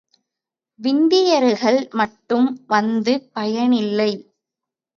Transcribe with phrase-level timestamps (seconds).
[0.79, 4.11] விந்துயிர்கள் மட்டும் வந்து பயனில்லை.